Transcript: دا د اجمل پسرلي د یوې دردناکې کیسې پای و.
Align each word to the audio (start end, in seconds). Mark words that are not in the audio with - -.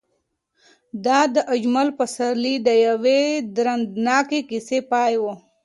دا 1.05 1.19
د 1.35 1.37
اجمل 1.55 1.87
پسرلي 1.99 2.55
د 2.67 2.69
یوې 2.87 3.21
دردناکې 3.55 4.39
کیسې 4.49 4.79
پای 4.91 5.13
و. 5.21 5.25